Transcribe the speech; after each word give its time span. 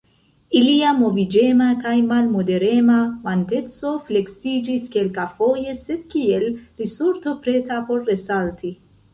Ilia 0.59 0.93
moviĝema 0.99 1.67
kaj 1.83 1.91
malmoderema 2.11 2.95
vanteco 3.27 3.93
fleksiĝis 4.07 4.89
kelkafoje, 4.97 5.77
sed 5.85 6.03
kiel 6.15 6.47
risorto 6.83 7.39
preta 7.47 7.81
por 7.93 8.03
resalti. 8.11 8.75